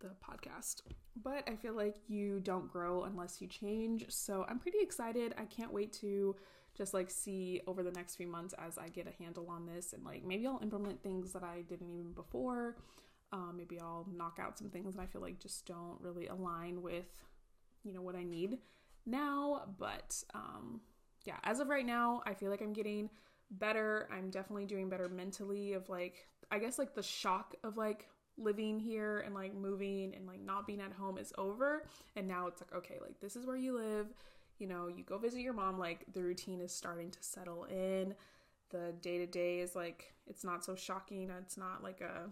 the 0.01 0.09
podcast. 0.23 0.81
But 1.23 1.47
I 1.47 1.55
feel 1.55 1.73
like 1.73 1.95
you 2.07 2.39
don't 2.39 2.71
grow 2.71 3.03
unless 3.03 3.41
you 3.41 3.47
change. 3.47 4.05
So 4.09 4.45
I'm 4.49 4.59
pretty 4.59 4.79
excited. 4.81 5.33
I 5.37 5.45
can't 5.45 5.71
wait 5.71 5.93
to 5.93 6.35
just 6.75 6.93
like 6.93 7.09
see 7.09 7.61
over 7.67 7.83
the 7.83 7.91
next 7.91 8.15
few 8.15 8.27
months 8.27 8.53
as 8.57 8.77
I 8.77 8.89
get 8.89 9.07
a 9.07 9.23
handle 9.23 9.49
on 9.49 9.65
this 9.65 9.93
and 9.93 10.03
like 10.03 10.23
maybe 10.23 10.47
I'll 10.47 10.59
implement 10.61 11.03
things 11.03 11.33
that 11.33 11.43
I 11.43 11.61
didn't 11.67 11.89
even 11.89 12.13
before. 12.13 12.77
Um, 13.33 13.55
maybe 13.57 13.79
I'll 13.79 14.07
knock 14.13 14.39
out 14.41 14.57
some 14.57 14.69
things 14.69 14.95
that 14.95 15.01
I 15.01 15.05
feel 15.05 15.21
like 15.21 15.39
just 15.39 15.65
don't 15.65 15.97
really 16.01 16.27
align 16.27 16.81
with 16.81 17.23
you 17.83 17.93
know 17.93 18.01
what 18.01 18.15
I 18.15 18.23
need 18.23 18.57
now. 19.05 19.63
But 19.77 20.23
um, 20.33 20.81
yeah, 21.25 21.37
as 21.43 21.59
of 21.59 21.69
right 21.69 21.85
now, 21.85 22.21
I 22.25 22.33
feel 22.33 22.49
like 22.49 22.61
I'm 22.61 22.73
getting 22.73 23.09
better. 23.51 24.07
I'm 24.11 24.29
definitely 24.29 24.65
doing 24.65 24.89
better 24.89 25.09
mentally. 25.09 25.73
Of 25.73 25.89
like, 25.89 26.27
I 26.51 26.59
guess 26.59 26.79
like 26.79 26.95
the 26.95 27.03
shock 27.03 27.55
of 27.63 27.77
like 27.77 28.07
living 28.37 28.79
here 28.79 29.19
and 29.19 29.35
like 29.35 29.53
moving 29.53 30.13
and 30.15 30.25
like 30.25 30.41
not 30.41 30.65
being 30.65 30.81
at 30.81 30.93
home 30.93 31.17
is 31.17 31.33
over. 31.37 31.85
And 32.15 32.27
now 32.27 32.47
it's 32.47 32.61
like, 32.61 32.73
okay, 32.75 32.97
like 33.01 33.19
this 33.19 33.35
is 33.35 33.45
where 33.45 33.57
you 33.57 33.77
live. 33.77 34.07
You 34.59 34.67
know, 34.67 34.87
you 34.87 35.03
go 35.03 35.17
visit 35.17 35.41
your 35.41 35.53
mom, 35.53 35.79
like 35.79 36.05
the 36.13 36.21
routine 36.21 36.61
is 36.61 36.71
starting 36.71 37.11
to 37.11 37.19
settle 37.21 37.65
in. 37.65 38.13
The 38.69 38.93
day 39.01 39.17
to 39.17 39.27
day 39.27 39.59
is 39.59 39.75
like, 39.75 40.13
it's 40.27 40.43
not 40.43 40.63
so 40.63 40.75
shocking. 40.75 41.29
It's 41.41 41.57
not 41.57 41.83
like 41.83 42.01
a 42.01 42.29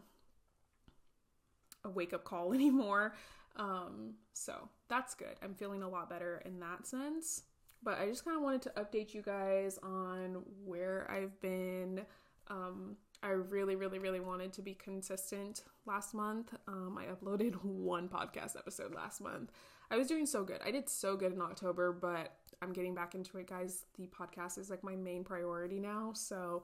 a 1.85 1.89
wake 1.89 2.13
up 2.13 2.23
call 2.23 2.53
anymore. 2.53 3.15
Um, 3.55 4.13
so 4.33 4.69
that's 4.87 5.15
good. 5.15 5.35
I'm 5.43 5.53
feeling 5.53 5.83
a 5.83 5.89
lot 5.89 6.09
better 6.09 6.41
in 6.45 6.59
that 6.59 6.87
sense. 6.87 7.43
But 7.81 7.99
I 7.99 8.07
just 8.07 8.25
kind 8.25 8.35
of 8.35 8.43
wanted 8.43 8.61
to 8.63 8.69
update 8.71 9.13
you 9.13 9.21
guys 9.21 9.79
on 9.81 10.43
where 10.65 11.09
I've 11.09 11.39
been. 11.41 12.01
Um, 12.47 12.97
I 13.21 13.29
really, 13.29 13.75
really, 13.75 13.99
really 13.99 14.19
wanted 14.19 14.53
to 14.53 14.61
be 14.61 14.73
consistent 14.73 15.63
last 15.85 16.13
month. 16.13 16.53
Um, 16.67 16.97
I 16.97 17.05
uploaded 17.05 17.55
one 17.63 18.09
podcast 18.09 18.57
episode 18.57 18.93
last 18.93 19.21
month. 19.21 19.51
I 19.91 19.97
was 19.97 20.07
doing 20.07 20.25
so 20.25 20.43
good. 20.43 20.59
I 20.65 20.71
did 20.71 20.87
so 20.87 21.15
good 21.15 21.33
in 21.33 21.41
October, 21.41 21.91
but 21.91 22.33
I'm 22.61 22.73
getting 22.73 22.93
back 22.93 23.15
into 23.15 23.37
it, 23.37 23.47
guys. 23.47 23.85
The 23.97 24.07
podcast 24.07 24.57
is 24.57 24.69
like 24.69 24.83
my 24.83 24.95
main 24.95 25.23
priority 25.23 25.79
now. 25.79 26.11
So 26.13 26.63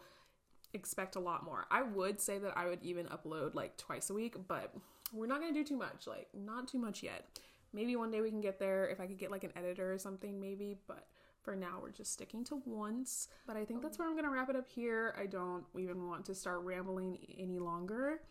expect 0.73 1.15
a 1.15 1.19
lot 1.19 1.43
more. 1.43 1.65
I 1.71 1.81
would 1.81 2.19
say 2.21 2.37
that 2.39 2.57
I 2.57 2.67
would 2.67 2.83
even 2.83 3.07
upload 3.07 3.55
like 3.55 3.77
twice 3.77 4.09
a 4.09 4.13
week, 4.13 4.35
but 4.47 4.73
we're 5.13 5.27
not 5.27 5.39
gonna 5.39 5.53
do 5.53 5.63
too 5.63 5.77
much, 5.77 6.07
like 6.07 6.27
not 6.33 6.67
too 6.67 6.77
much 6.79 7.01
yet. 7.01 7.39
Maybe 7.73 7.95
one 7.95 8.11
day 8.11 8.21
we 8.21 8.29
can 8.29 8.41
get 8.41 8.59
there 8.59 8.87
if 8.87 8.99
I 8.99 9.07
could 9.07 9.17
get 9.17 9.31
like 9.31 9.43
an 9.43 9.51
editor 9.55 9.91
or 9.91 9.97
something, 9.97 10.39
maybe, 10.39 10.77
but 10.87 11.07
for 11.41 11.55
now 11.55 11.79
we're 11.81 11.91
just 11.91 12.11
sticking 12.11 12.43
to 12.45 12.61
once. 12.65 13.27
But 13.45 13.57
I 13.57 13.65
think 13.65 13.81
that's 13.81 13.99
where 13.99 14.07
I'm 14.07 14.15
gonna 14.15 14.31
wrap 14.31 14.49
it 14.49 14.55
up 14.55 14.67
here. 14.67 15.15
I 15.19 15.25
don't 15.25 15.63
even 15.77 16.07
want 16.07 16.25
to 16.25 16.35
start 16.35 16.61
rambling 16.61 17.17
any 17.37 17.59
longer. 17.59 18.21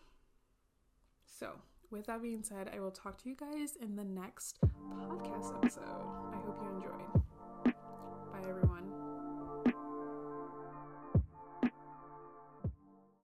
So, 1.27 1.53
with 1.91 2.07
that 2.07 2.23
being 2.23 2.43
said, 2.43 2.71
I 2.75 2.81
will 2.81 2.91
talk 2.91 3.23
to 3.23 3.29
you 3.29 3.37
guys 3.37 3.77
in 3.81 3.97
the 3.97 4.05
next 4.05 4.59
podcast 4.63 5.57
episode. 5.57 5.83
I 5.85 6.37
hope 6.45 6.61
you 6.63 6.71
enjoyed. 6.71 7.24